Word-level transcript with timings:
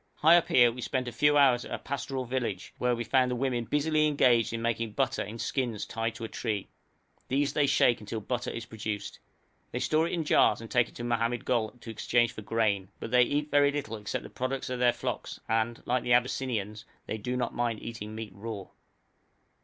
High 0.15 0.35
up 0.35 0.47
here 0.47 0.71
we 0.71 0.81
spent 0.81 1.07
a 1.07 1.11
few 1.11 1.37
hours 1.37 1.63
at 1.63 1.69
a 1.75 1.77
pastoral 1.77 2.25
village, 2.25 2.73
where 2.79 2.95
we 2.95 3.03
found 3.03 3.29
the 3.29 3.35
women 3.35 3.65
busily 3.65 4.07
engaged 4.07 4.51
in 4.51 4.59
making 4.59 4.93
butter 4.93 5.21
in 5.21 5.37
skins 5.37 5.85
tied 5.85 6.15
to 6.15 6.23
a 6.23 6.27
tree; 6.27 6.69
these 7.27 7.53
they 7.53 7.67
shake 7.67 7.99
until 7.99 8.19
butter 8.19 8.49
is 8.49 8.65
produced. 8.65 9.19
They 9.71 9.77
store 9.77 10.07
it 10.07 10.13
in 10.13 10.23
jars, 10.23 10.59
and 10.59 10.71
take 10.71 10.89
it 10.89 10.95
to 10.95 11.03
Mohammed 11.03 11.45
Gol 11.45 11.69
to 11.81 11.91
exchange 11.91 12.31
for 12.31 12.41
grain, 12.41 12.89
but 12.99 13.11
they 13.11 13.21
eat 13.21 13.51
very 13.51 13.71
little 13.71 13.95
except 13.95 14.23
the 14.23 14.31
products 14.31 14.71
of 14.71 14.79
their 14.79 14.91
flocks, 14.91 15.39
and, 15.47 15.83
like 15.85 16.01
the 16.01 16.13
Abyssinians, 16.13 16.83
they 17.05 17.19
do 17.19 17.37
not 17.37 17.53
mind 17.53 17.79
eating 17.79 18.15
meat 18.15 18.31
raw. 18.33 18.69